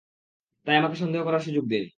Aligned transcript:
তাই 0.67 0.75
আমাকে 0.77 0.95
সন্দেহ 0.95 1.21
করার 1.23 1.41
সুযোগ 1.41 1.65
দিন। 1.65 1.83